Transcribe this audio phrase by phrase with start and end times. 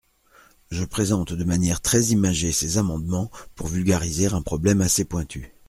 [0.71, 5.53] Je présente de manière très imagée ces amendements pour vulgariser un problème assez pointu.